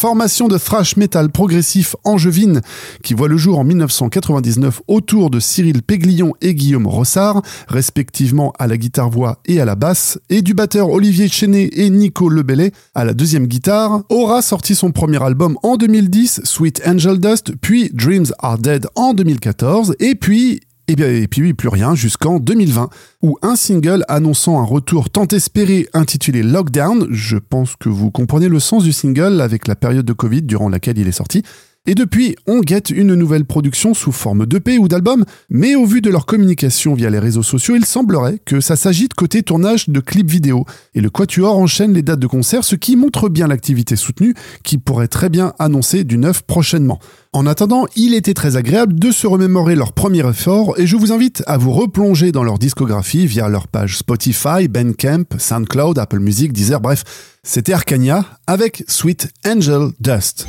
Formation 0.00 0.48
de 0.48 0.56
thrash 0.56 0.96
metal 0.96 1.30
progressif 1.30 1.94
angevine 2.04 2.62
qui 3.02 3.12
voit 3.12 3.28
le 3.28 3.36
jour 3.36 3.58
en 3.58 3.64
1999 3.64 4.80
autour 4.88 5.28
de 5.28 5.38
Cyril 5.38 5.82
Péglion 5.82 6.32
et 6.40 6.54
Guillaume 6.54 6.86
Rossard, 6.86 7.42
respectivement 7.68 8.54
à 8.58 8.66
la 8.66 8.78
guitare-voix 8.78 9.40
et 9.44 9.60
à 9.60 9.66
la 9.66 9.74
basse, 9.74 10.18
et 10.30 10.40
du 10.40 10.54
batteur 10.54 10.88
Olivier 10.88 11.28
Chenet 11.28 11.68
et 11.74 11.90
Nico 11.90 12.30
Lebellet 12.30 12.72
à 12.94 13.04
la 13.04 13.12
deuxième 13.12 13.46
guitare, 13.46 14.00
aura 14.08 14.40
sorti 14.40 14.74
son 14.74 14.90
premier 14.90 15.22
album 15.22 15.58
en 15.62 15.76
2010, 15.76 16.40
Sweet 16.44 16.80
Angel 16.86 17.20
Dust, 17.20 17.52
puis 17.60 17.90
Dreams 17.92 18.32
Are 18.38 18.56
Dead 18.56 18.86
en 18.94 19.12
2014, 19.12 19.96
et 20.00 20.14
puis 20.14 20.60
et, 20.90 20.96
bien, 20.96 21.08
et 21.08 21.28
puis 21.28 21.42
oui, 21.42 21.54
plus 21.54 21.68
rien 21.68 21.94
jusqu'en 21.94 22.38
2020, 22.38 22.90
où 23.22 23.38
un 23.42 23.56
single 23.56 24.04
annonçant 24.08 24.60
un 24.60 24.64
retour 24.64 25.10
tant 25.10 25.26
espéré 25.28 25.88
intitulé 25.94 26.42
Lockdown, 26.42 27.08
je 27.10 27.36
pense 27.36 27.76
que 27.76 27.88
vous 27.88 28.10
comprenez 28.10 28.48
le 28.48 28.60
sens 28.60 28.84
du 28.84 28.92
single 28.92 29.40
avec 29.40 29.68
la 29.68 29.76
période 29.76 30.04
de 30.04 30.12
Covid 30.12 30.42
durant 30.42 30.68
laquelle 30.68 30.98
il 30.98 31.06
est 31.06 31.12
sorti, 31.12 31.42
et 31.86 31.94
depuis, 31.94 32.36
on 32.46 32.60
guette 32.60 32.90
une 32.90 33.14
nouvelle 33.14 33.46
production 33.46 33.94
sous 33.94 34.12
forme 34.12 34.44
d'EP 34.44 34.78
ou 34.78 34.86
d'album, 34.86 35.24
mais 35.48 35.76
au 35.76 35.86
vu 35.86 36.02
de 36.02 36.10
leur 36.10 36.26
communication 36.26 36.92
via 36.92 37.08
les 37.08 37.18
réseaux 37.18 37.42
sociaux, 37.42 37.74
il 37.74 37.86
semblerait 37.86 38.38
que 38.44 38.60
ça 38.60 38.76
s'agite 38.76 39.14
côté 39.14 39.42
tournage 39.42 39.88
de 39.88 39.98
clips 39.98 40.30
vidéo. 40.30 40.66
Et 40.94 41.00
le 41.00 41.08
Quatuor 41.08 41.56
enchaîne 41.56 41.94
les 41.94 42.02
dates 42.02 42.20
de 42.20 42.26
concert, 42.26 42.64
ce 42.64 42.76
qui 42.76 42.96
montre 42.96 43.30
bien 43.30 43.48
l'activité 43.48 43.96
soutenue, 43.96 44.34
qui 44.62 44.76
pourrait 44.76 45.08
très 45.08 45.30
bien 45.30 45.54
annoncer 45.58 46.04
du 46.04 46.18
neuf 46.18 46.42
prochainement. 46.42 46.98
En 47.32 47.46
attendant, 47.46 47.86
il 47.96 48.12
était 48.12 48.34
très 48.34 48.56
agréable 48.56 48.98
de 48.98 49.10
se 49.10 49.26
remémorer 49.26 49.74
leur 49.74 49.94
premier 49.94 50.28
effort 50.28 50.78
et 50.78 50.86
je 50.86 50.96
vous 50.96 51.12
invite 51.12 51.42
à 51.46 51.56
vous 51.56 51.72
replonger 51.72 52.30
dans 52.30 52.44
leur 52.44 52.58
discographie 52.58 53.26
via 53.26 53.48
leur 53.48 53.68
page 53.68 53.96
Spotify, 53.96 54.68
Bandcamp, 54.68 55.24
SoundCloud, 55.38 55.98
Apple 55.98 56.18
Music, 56.18 56.52
Deezer, 56.52 56.80
bref, 56.80 57.04
c'était 57.42 57.72
Arcania 57.72 58.26
avec 58.46 58.84
Sweet 58.86 59.28
Angel 59.46 59.92
Dust. 59.98 60.46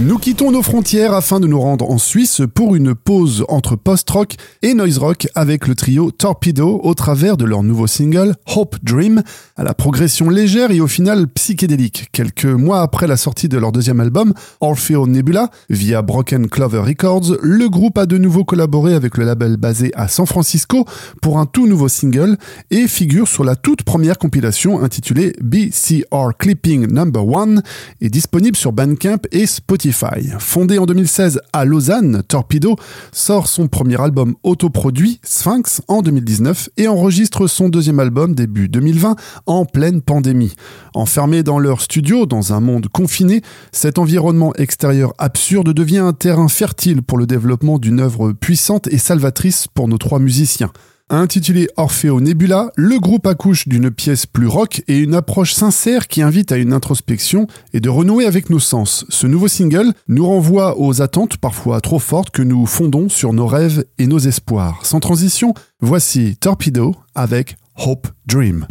Nous 0.00 0.18
quittons 0.18 0.50
nos 0.50 0.62
frontières 0.62 1.14
afin 1.14 1.38
de 1.38 1.46
nous 1.46 1.60
rendre 1.60 1.88
en 1.88 1.98
Suisse 1.98 2.42
pour 2.52 2.74
une 2.74 2.96
pause 2.96 3.44
entre 3.48 3.76
post-rock 3.76 4.34
et 4.60 4.74
noise 4.74 4.98
rock 4.98 5.28
avec 5.36 5.68
le 5.68 5.76
trio 5.76 6.10
Torpedo 6.10 6.80
au 6.82 6.94
travers 6.94 7.36
de 7.36 7.44
leur 7.44 7.62
nouveau 7.62 7.86
single 7.86 8.34
Hope 8.56 8.74
Dream, 8.82 9.22
à 9.54 9.62
la 9.62 9.72
progression 9.72 10.30
légère 10.30 10.72
et 10.72 10.80
au 10.80 10.88
final 10.88 11.28
psychédélique. 11.28 12.08
Quelques 12.10 12.44
mois 12.44 12.80
après 12.80 13.06
la 13.06 13.16
sortie 13.16 13.48
de 13.48 13.56
leur 13.56 13.70
deuxième 13.70 14.00
album, 14.00 14.34
Orfeo 14.60 15.06
Nebula, 15.06 15.48
via 15.70 16.02
Broken 16.02 16.48
Clover 16.48 16.80
Records, 16.80 17.36
le 17.40 17.68
groupe 17.68 17.96
a 17.96 18.06
de 18.06 18.18
nouveau 18.18 18.42
collaboré 18.42 18.94
avec 18.94 19.16
le 19.16 19.24
label 19.24 19.56
basé 19.58 19.92
à 19.94 20.08
San 20.08 20.26
Francisco 20.26 20.86
pour 21.22 21.38
un 21.38 21.46
tout 21.46 21.68
nouveau 21.68 21.86
single 21.86 22.36
et 22.72 22.88
figure 22.88 23.28
sur 23.28 23.44
la 23.44 23.54
toute 23.54 23.84
première 23.84 24.18
compilation 24.18 24.82
intitulée 24.82 25.36
BCR 25.40 26.36
Clipping 26.36 26.88
Number 26.88 27.22
1 27.22 27.62
et 28.00 28.10
disponible 28.10 28.56
sur 28.56 28.72
Bandcamp 28.72 29.20
et 29.30 29.46
Spotify. 29.46 29.83
Fondé 29.92 30.78
en 30.78 30.86
2016 30.86 31.40
à 31.52 31.64
Lausanne, 31.64 32.22
Torpedo 32.26 32.76
sort 33.12 33.48
son 33.48 33.68
premier 33.68 34.00
album 34.00 34.34
autoproduit, 34.42 35.20
Sphinx, 35.22 35.82
en 35.88 36.02
2019 36.02 36.70
et 36.76 36.88
enregistre 36.88 37.46
son 37.46 37.68
deuxième 37.68 38.00
album 38.00 38.34
début 38.34 38.68
2020 38.68 39.16
en 39.46 39.64
pleine 39.64 40.00
pandémie. 40.00 40.54
Enfermés 40.94 41.42
dans 41.42 41.58
leur 41.58 41.80
studio, 41.80 42.26
dans 42.26 42.52
un 42.52 42.60
monde 42.60 42.88
confiné, 42.88 43.42
cet 43.72 43.98
environnement 43.98 44.54
extérieur 44.54 45.12
absurde 45.18 45.72
devient 45.72 45.98
un 45.98 46.12
terrain 46.12 46.48
fertile 46.48 47.02
pour 47.02 47.18
le 47.18 47.26
développement 47.26 47.78
d'une 47.78 48.00
œuvre 48.00 48.32
puissante 48.32 48.86
et 48.88 48.98
salvatrice 48.98 49.66
pour 49.72 49.88
nos 49.88 49.98
trois 49.98 50.18
musiciens. 50.18 50.70
Intitulé 51.16 51.68
Orfeo 51.76 52.20
Nebula, 52.20 52.70
le 52.76 52.98
groupe 52.98 53.26
accouche 53.26 53.68
d'une 53.68 53.90
pièce 53.90 54.26
plus 54.26 54.46
rock 54.46 54.82
et 54.88 54.98
une 54.98 55.14
approche 55.14 55.52
sincère 55.52 56.08
qui 56.08 56.22
invite 56.22 56.50
à 56.50 56.56
une 56.56 56.72
introspection 56.72 57.46
et 57.72 57.80
de 57.80 57.88
renouer 57.88 58.26
avec 58.26 58.50
nos 58.50 58.58
sens. 58.58 59.04
Ce 59.08 59.26
nouveau 59.26 59.48
single 59.48 59.92
nous 60.08 60.26
renvoie 60.26 60.78
aux 60.80 61.02
attentes 61.02 61.36
parfois 61.36 61.80
trop 61.80 61.98
fortes 61.98 62.30
que 62.30 62.42
nous 62.42 62.66
fondons 62.66 63.08
sur 63.08 63.32
nos 63.32 63.46
rêves 63.46 63.84
et 63.98 64.06
nos 64.06 64.18
espoirs. 64.18 64.84
Sans 64.84 65.00
transition, 65.00 65.54
voici 65.80 66.36
Torpedo 66.36 66.96
avec 67.14 67.56
Hope 67.76 68.08
Dream. 68.26 68.66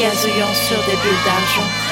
Gazouillant 0.00 0.54
sur 0.54 0.78
des 0.84 0.96
bulles 0.96 1.24
d'argent. 1.26 1.89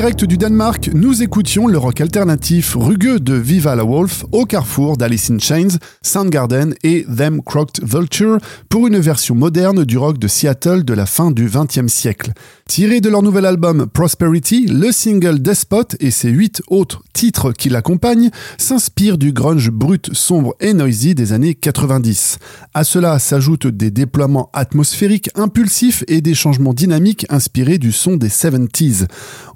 Direct 0.00 0.24
du 0.24 0.38
Danemark, 0.38 0.88
nous 0.94 1.22
écoutions 1.22 1.66
le 1.66 1.76
rock 1.76 2.00
alternatif 2.00 2.74
rugueux 2.74 3.20
de 3.20 3.34
Viva 3.34 3.76
la 3.76 3.84
Wolf 3.84 4.24
au 4.32 4.46
carrefour 4.46 4.96
d'Alice 4.96 5.30
in 5.30 5.38
Chains, 5.38 5.76
Soundgarden 6.00 6.74
et 6.82 7.04
Them 7.04 7.42
Crocked 7.42 7.84
Vulture 7.84 8.38
pour 8.70 8.86
une 8.86 8.96
version 8.96 9.34
moderne 9.34 9.84
du 9.84 9.98
rock 9.98 10.16
de 10.16 10.26
Seattle 10.26 10.84
de 10.84 10.94
la 10.94 11.04
fin 11.04 11.30
du 11.30 11.50
XXe 11.50 11.92
siècle. 11.92 12.32
Tiré 12.66 13.02
de 13.02 13.10
leur 13.10 13.22
nouvel 13.22 13.44
album 13.44 13.88
Prosperity, 13.92 14.68
le 14.68 14.90
single 14.90 15.40
Despot 15.40 15.84
et 15.98 16.10
ses 16.10 16.30
huit 16.30 16.62
autres 16.68 17.02
titres 17.12 17.52
qui 17.52 17.68
l'accompagnent 17.68 18.30
s'inspirent 18.56 19.18
du 19.18 19.32
grunge 19.32 19.70
brut, 19.70 20.08
sombre 20.14 20.54
et 20.60 20.72
noisy 20.72 21.14
des 21.14 21.34
années 21.34 21.54
90. 21.54 22.38
À 22.72 22.84
cela 22.84 23.18
s'ajoutent 23.18 23.66
des 23.66 23.90
déploiements 23.90 24.48
atmosphériques 24.54 25.28
impulsifs 25.34 26.04
et 26.08 26.22
des 26.22 26.34
changements 26.34 26.72
dynamiques 26.72 27.26
inspirés 27.28 27.76
du 27.76 27.92
son 27.92 28.16
des 28.16 28.28
70s. 28.28 29.06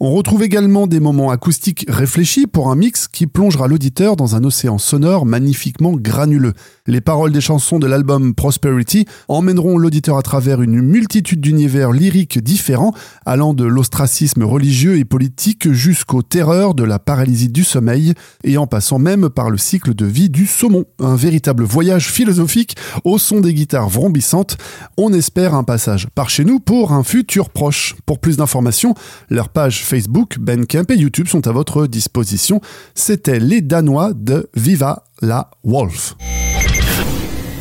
On 0.00 0.10
retrouve 0.10 0.33
également 0.42 0.86
des 0.86 1.00
moments 1.00 1.30
acoustiques 1.30 1.84
réfléchis 1.88 2.46
pour 2.46 2.70
un 2.70 2.76
mix 2.76 3.08
qui 3.08 3.26
plongera 3.26 3.68
l'auditeur 3.68 4.16
dans 4.16 4.36
un 4.36 4.44
océan 4.44 4.78
sonore 4.78 5.26
magnifiquement 5.26 5.92
granuleux. 5.92 6.54
Les 6.86 7.00
paroles 7.00 7.32
des 7.32 7.40
chansons 7.40 7.78
de 7.78 7.86
l'album 7.86 8.34
Prosperity 8.34 9.06
emmèneront 9.28 9.78
l'auditeur 9.78 10.16
à 10.16 10.22
travers 10.22 10.62
une 10.62 10.80
multitude 10.80 11.40
d'univers 11.40 11.92
lyriques 11.92 12.42
différents, 12.42 12.94
allant 13.26 13.54
de 13.54 13.64
l'ostracisme 13.64 14.42
religieux 14.44 14.96
et 14.96 15.04
politique 15.04 15.70
jusqu'aux 15.72 16.22
terreurs 16.22 16.74
de 16.74 16.84
la 16.84 16.98
paralysie 16.98 17.48
du 17.48 17.64
sommeil, 17.64 18.14
et 18.44 18.56
en 18.56 18.66
passant 18.66 18.98
même 18.98 19.28
par 19.28 19.50
le 19.50 19.58
cycle 19.58 19.94
de 19.94 20.06
vie 20.06 20.30
du 20.30 20.46
saumon. 20.46 20.84
Un 21.00 21.16
véritable 21.16 21.64
voyage 21.64 22.10
philosophique 22.10 22.76
au 23.04 23.18
son 23.18 23.40
des 23.40 23.52
guitares 23.52 23.88
vrombissantes. 23.88 24.56
On 24.96 25.12
espère 25.12 25.54
un 25.54 25.64
passage 25.64 26.08
par 26.14 26.30
chez 26.30 26.44
nous 26.44 26.60
pour 26.60 26.92
un 26.92 27.04
futur 27.04 27.50
proche. 27.50 27.94
Pour 28.06 28.18
plus 28.18 28.38
d'informations, 28.38 28.94
leurs 29.28 29.48
pages 29.48 29.84
Facebook, 29.84 30.23
Bandcamp 30.38 30.86
et 30.90 30.96
YouTube 30.96 31.28
sont 31.28 31.46
à 31.46 31.52
votre 31.52 31.86
disposition. 31.86 32.60
C'était 32.94 33.40
les 33.40 33.60
Danois 33.60 34.12
de 34.14 34.48
Viva 34.54 35.04
la 35.20 35.50
Wolf. 35.64 36.16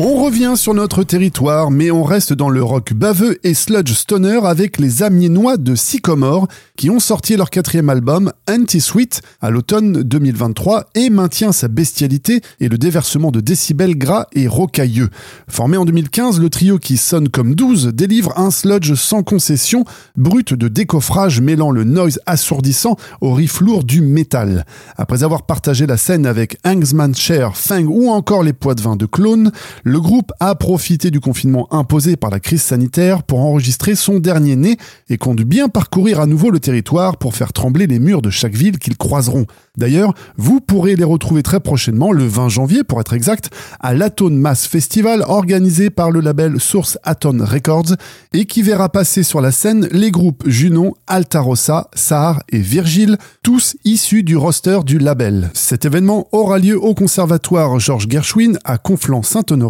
On 0.06 0.22
revient 0.22 0.56
sur 0.58 0.74
notre 0.74 1.06
territoire, 1.06 1.72
mais 1.72 1.90
on 1.90 2.04
reste 2.04 2.34
dans 2.34 2.50
le 2.50 2.62
rock 2.62 2.92
baveux 2.92 3.40
et 3.48 3.54
sludge 3.54 3.94
stoner 3.94 4.42
avec 4.44 4.78
les 4.78 5.02
Amiénois 5.02 5.56
de 5.56 5.76
Sycomore, 5.76 6.50
qui 6.76 6.90
ont 6.90 7.00
sorti 7.00 7.38
leur 7.38 7.50
quatrième 7.50 7.90
album, 7.90 8.34
Anti-Sweet, 8.50 9.22
à 9.40 9.50
l'automne 9.50 10.04
2023, 10.04 10.88
et 10.96 11.10
maintient 11.10 11.54
sa 11.54 11.70
bestialité 11.70 12.42
et 12.60 12.68
le 12.68 12.78
déversement 12.78 13.32
de 13.32 13.40
décibels 13.40 13.98
gras 13.98 14.28
et 14.34 14.46
rocailleux. 14.46 15.08
Formé 15.48 15.78
en 15.78 15.86
2015, 15.86 16.42
le 16.42 16.50
trio 16.50 16.80
qui 16.80 16.98
sonne 16.98 17.30
comme 17.30 17.56
12 17.56 17.94
délivre 17.94 18.38
un 18.38 18.52
sludge 18.52 18.96
sans 18.96 19.24
concession, 19.24 19.86
brut 20.18 20.54
de 20.54 20.68
décoffrage 20.68 21.40
mêlant 21.40 21.72
le 21.72 21.86
noise 21.86 22.20
assourdissant 22.26 22.98
au 23.22 23.32
riff 23.34 23.62
lourd 23.62 23.86
du 23.86 24.02
métal. 24.02 24.66
Après 24.98 25.24
avoir 25.24 25.44
partagé 25.44 25.88
la 25.88 25.96
scène 25.96 26.26
avec 26.26 26.58
Angsman 26.66 27.16
Cher, 27.16 27.56
Fang 27.56 27.86
ou 27.86 28.10
encore 28.10 28.44
les 28.44 28.52
poids 28.52 28.76
de 28.76 28.82
vin 28.82 28.98
de 28.98 29.06
Clone, 29.06 29.54
le 29.94 30.02
groupe 30.02 30.32
a 30.40 30.56
profité 30.56 31.12
du 31.12 31.20
confinement 31.20 31.72
imposé 31.72 32.16
par 32.16 32.32
la 32.32 32.40
crise 32.40 32.64
sanitaire 32.64 33.22
pour 33.22 33.42
enregistrer 33.42 33.94
son 33.94 34.18
dernier 34.18 34.56
né 34.56 34.78
et 35.08 35.20
compte 35.20 35.42
bien 35.42 35.70
parcourir 35.70 36.20
à 36.20 36.26
nouveau 36.26 36.50
le 36.50 36.60
territoire 36.60 37.18
pour 37.18 37.36
faire 37.36 37.54
trembler 37.54 37.86
les 37.86 38.00
murs 38.00 38.24
de 38.24 38.32
chaque 38.32 38.56
ville 38.56 38.80
qu'ils 38.80 38.98
croiseront. 38.98 39.46
D'ailleurs, 39.78 40.16
vous 40.36 40.62
pourrez 40.62 40.96
les 40.96 41.04
retrouver 41.04 41.44
très 41.44 41.60
prochainement, 41.60 42.12
le 42.12 42.26
20 42.26 42.50
janvier 42.50 42.84
pour 42.84 43.02
être 43.02 43.14
exact, 43.14 43.52
à 43.80 43.94
l'Atone 43.94 44.36
Mass 44.36 44.66
Festival 44.66 45.24
organisé 45.28 45.92
par 45.92 46.10
le 46.10 46.22
label 46.22 46.60
Source 46.60 46.98
Atone 47.04 47.44
Records 47.44 47.96
et 48.34 48.46
qui 48.46 48.64
verra 48.64 48.90
passer 48.90 49.22
sur 49.22 49.42
la 49.42 49.52
scène 49.52 49.88
les 49.92 50.10
groupes 50.10 50.44
Junon, 50.48 50.96
Altarossa, 51.06 51.90
Sahar 51.94 52.42
et 52.50 52.60
Virgile, 52.60 53.18
tous 53.44 53.76
issus 53.86 54.24
du 54.24 54.38
roster 54.38 54.80
du 54.86 54.98
label. 54.98 55.52
Cet 55.54 55.86
événement 55.86 56.28
aura 56.32 56.58
lieu 56.58 56.80
au 56.80 56.96
conservatoire 56.96 57.80
Georges 57.80 58.08
Gershwin 58.10 58.58
à 58.64 58.80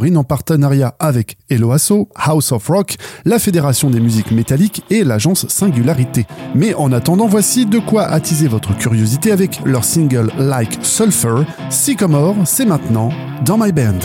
En 0.03 0.25
partenariat 0.25 0.95
avec 0.99 1.37
Eloasso, 1.49 2.09
House 2.15 2.51
of 2.51 2.67
Rock, 2.67 2.97
la 3.23 3.39
Fédération 3.39 3.89
des 3.89 4.01
musiques 4.01 4.31
métalliques 4.31 4.83
et 4.89 5.05
l'agence 5.05 5.47
Singularité. 5.47 6.27
Mais 6.53 6.73
en 6.73 6.91
attendant, 6.91 7.25
voici 7.25 7.65
de 7.65 7.79
quoi 7.79 8.03
attiser 8.03 8.49
votre 8.49 8.77
curiosité 8.77 9.31
avec 9.31 9.61
leur 9.63 9.85
single 9.85 10.29
Like 10.37 10.79
Sulfur, 10.81 11.45
Sycamore, 11.69 12.35
c'est 12.45 12.65
maintenant 12.65 13.11
dans 13.45 13.57
My 13.57 13.71
Band. 13.71 13.99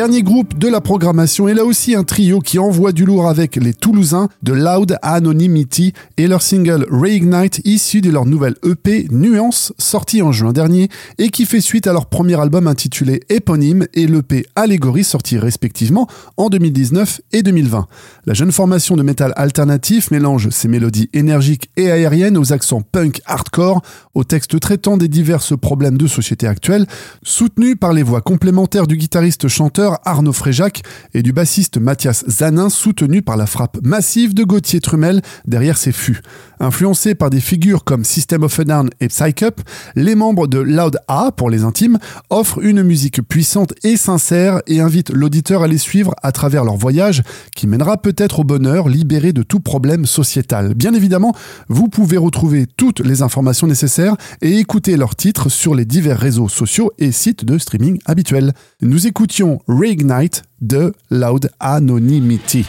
Dernier 0.00 0.22
groupe 0.22 0.56
de 0.56 0.66
la 0.66 0.80
programmation 0.80 1.46
et 1.46 1.52
là 1.52 1.62
aussi 1.66 1.94
un 1.94 2.04
trio 2.04 2.40
qui 2.40 2.58
envoie 2.58 2.92
du 2.92 3.04
lourd 3.04 3.28
avec 3.28 3.56
les 3.56 3.74
Toulousains 3.74 4.30
de 4.42 4.54
Loud 4.54 4.96
Anonymity 5.02 5.92
et 6.16 6.26
leur 6.26 6.40
single 6.40 6.86
Reignite 6.90 7.60
issu 7.66 8.00
de 8.00 8.10
leur 8.10 8.24
nouvelle 8.24 8.54
EP 8.64 9.08
Nuance 9.10 9.74
sorti 9.76 10.22
en 10.22 10.32
juin 10.32 10.54
dernier 10.54 10.88
et 11.18 11.28
qui 11.28 11.44
fait 11.44 11.60
suite 11.60 11.86
à 11.86 11.92
leur 11.92 12.06
premier 12.06 12.40
album 12.40 12.66
intitulé 12.66 13.20
Éponyme 13.28 13.88
et 13.92 14.06
l'EP 14.06 14.46
Allégorie 14.56 15.04
sorti 15.04 15.36
respectivement 15.36 16.08
en 16.38 16.48
2019 16.48 17.20
et 17.32 17.42
2020. 17.42 17.86
La 18.24 18.32
jeune 18.32 18.52
formation 18.52 18.96
de 18.96 19.02
métal 19.02 19.34
alternatif 19.36 20.10
mélange 20.10 20.48
ses 20.48 20.68
mélodies 20.68 21.10
énergiques 21.12 21.68
et 21.76 21.90
aériennes 21.90 22.38
aux 22.38 22.54
accents 22.54 22.80
punk 22.80 23.20
hardcore, 23.26 23.82
aux 24.14 24.24
textes 24.24 24.58
traitant 24.60 24.96
des 24.96 25.08
diverses 25.08 25.58
problèmes 25.58 25.98
de 25.98 26.06
société 26.06 26.46
actuelle, 26.46 26.86
soutenus 27.22 27.76
par 27.78 27.92
les 27.92 28.02
voix 28.02 28.22
complémentaires 28.22 28.86
du 28.86 28.96
guitariste 28.96 29.48
chanteur 29.48 29.89
Arnaud 30.04 30.32
Fréjac 30.32 30.82
et 31.14 31.22
du 31.22 31.32
bassiste 31.32 31.78
Mathias 31.78 32.24
Zanin 32.28 32.68
soutenu 32.68 33.22
par 33.22 33.36
la 33.36 33.46
frappe 33.46 33.78
massive 33.82 34.34
de 34.34 34.44
Gauthier 34.44 34.80
Trumel 34.80 35.22
derrière 35.46 35.78
ses 35.78 35.92
fûts. 35.92 36.20
Influencés 36.60 37.14
par 37.14 37.30
des 37.30 37.40
figures 37.40 37.84
comme 37.84 38.04
System 38.04 38.42
of 38.42 38.60
a 38.60 38.64
Down 38.64 38.90
et 39.00 39.08
Psycup, 39.08 39.62
les 39.96 40.14
membres 40.14 40.46
de 40.46 40.58
Loud 40.58 40.98
A, 41.08 41.32
pour 41.32 41.48
les 41.48 41.64
intimes, 41.64 41.98
offrent 42.28 42.62
une 42.62 42.82
musique 42.82 43.22
puissante 43.22 43.72
et 43.82 43.96
sincère 43.96 44.60
et 44.66 44.80
invitent 44.80 45.10
l'auditeur 45.10 45.62
à 45.62 45.68
les 45.68 45.78
suivre 45.78 46.14
à 46.22 46.32
travers 46.32 46.64
leur 46.64 46.76
voyage 46.76 47.22
qui 47.56 47.66
mènera 47.66 47.96
peut-être 47.96 48.40
au 48.40 48.44
bonheur 48.44 48.88
libéré 48.88 49.32
de 49.32 49.42
tout 49.42 49.60
problème 49.60 50.04
sociétal. 50.04 50.74
Bien 50.74 50.92
évidemment, 50.92 51.34
vous 51.68 51.88
pouvez 51.88 52.18
retrouver 52.18 52.66
toutes 52.76 53.00
les 53.00 53.22
informations 53.22 53.66
nécessaires 53.66 54.16
et 54.42 54.58
écouter 54.58 54.96
leurs 54.96 55.16
titres 55.16 55.48
sur 55.48 55.74
les 55.74 55.84
divers 55.84 56.18
réseaux 56.18 56.48
sociaux 56.48 56.92
et 56.98 57.12
sites 57.12 57.44
de 57.44 57.58
streaming 57.58 57.98
habituels. 58.04 58.52
Nous 58.82 59.06
écoutions 59.06 59.60
Reignite 59.80 60.42
de 60.60 60.92
Loud 61.10 61.50
Anonymity. 61.58 62.66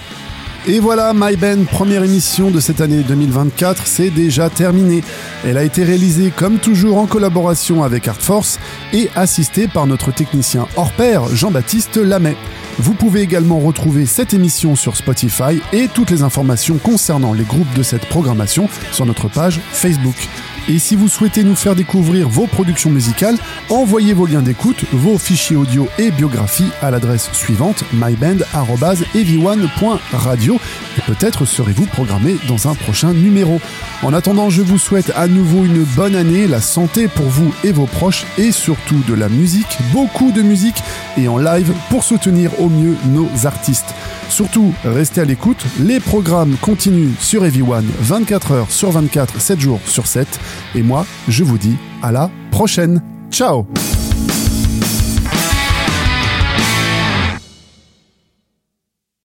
Et 0.65 0.79
voilà, 0.79 1.11
My 1.13 1.35
Band, 1.35 1.65
première 1.69 2.03
émission 2.03 2.51
de 2.51 2.59
cette 2.59 2.79
année 2.79 3.03
2024, 3.03 3.85
c'est 3.85 4.11
déjà 4.11 4.49
terminé. 4.49 5.03
Elle 5.43 5.57
a 5.57 5.63
été 5.63 5.83
réalisée 5.83 6.31
comme 6.33 6.59
toujours 6.59 6.99
en 6.99 7.07
collaboration 7.07 7.83
avec 7.83 8.07
Art 8.07 8.21
Force 8.21 8.59
et 8.93 9.09
assistée 9.15 9.67
par 9.67 9.87
notre 9.87 10.13
technicien 10.13 10.67
hors 10.77 10.93
pair, 10.93 11.27
Jean-Baptiste 11.35 11.97
Lamet. 11.97 12.37
Vous 12.77 12.93
pouvez 12.93 13.21
également 13.21 13.59
retrouver 13.59 14.05
cette 14.05 14.33
émission 14.33 14.77
sur 14.77 14.95
Spotify 14.95 15.59
et 15.73 15.89
toutes 15.89 16.11
les 16.11 16.23
informations 16.23 16.77
concernant 16.77 17.33
les 17.33 17.43
groupes 17.43 17.73
de 17.75 17.83
cette 17.83 18.05
programmation 18.05 18.69
sur 18.93 19.05
notre 19.05 19.27
page 19.27 19.59
Facebook. 19.71 20.15
Et 20.69 20.77
si 20.79 20.95
vous 20.95 21.07
souhaitez 21.07 21.43
nous 21.43 21.55
faire 21.55 21.75
découvrir 21.75 22.29
vos 22.29 22.47
productions 22.47 22.91
musicales, 22.91 23.37
envoyez 23.69 24.13
vos 24.13 24.27
liens 24.27 24.41
d'écoute, 24.41 24.85
vos 24.91 25.17
fichiers 25.17 25.55
audio 25.55 25.87
et 25.97 26.11
biographies 26.11 26.69
à 26.81 26.91
l'adresse 26.91 27.29
suivante 27.33 27.83
myband.ev1.radio 27.93 30.59
et 30.97 31.01
peut-être 31.01 31.45
serez-vous 31.45 31.85
programmé 31.87 32.37
dans 32.47 32.67
un 32.67 32.75
prochain 32.75 33.13
numéro. 33.13 33.59
En 34.03 34.13
attendant, 34.13 34.49
je 34.49 34.61
vous 34.61 34.77
souhaite 34.77 35.11
à 35.15 35.27
nouveau 35.27 35.65
une 35.65 35.83
bonne 35.83 36.15
année, 36.15 36.47
la 36.47 36.61
santé 36.61 37.07
pour 37.07 37.27
vous 37.27 37.53
et 37.63 37.71
vos 37.71 37.87
proches 37.87 38.25
et 38.37 38.51
surtout 38.51 39.01
de 39.07 39.13
la 39.13 39.29
musique, 39.29 39.77
beaucoup 39.91 40.31
de 40.31 40.41
musique 40.41 40.83
et 41.17 41.27
en 41.27 41.37
live 41.37 41.73
pour 41.89 42.03
soutenir 42.03 42.59
au 42.59 42.69
mieux 42.69 42.95
nos 43.07 43.29
artistes. 43.45 43.93
Surtout, 44.29 44.73
restez 44.85 45.21
à 45.21 45.25
l'écoute, 45.25 45.65
les 45.79 45.99
programmes 45.99 46.55
continuent 46.61 47.13
sur 47.19 47.43
Evi1 47.43 47.83
24 47.99 48.51
heures 48.51 48.71
sur 48.71 48.91
24, 48.91 49.41
7 49.41 49.59
jours 49.59 49.81
sur 49.85 50.07
7 50.07 50.39
et 50.75 50.83
moi, 50.83 51.05
je 51.27 51.43
vous 51.43 51.57
dis 51.57 51.75
à 52.01 52.11
la 52.11 52.29
prochaine. 52.51 53.01
Ciao 53.31 53.65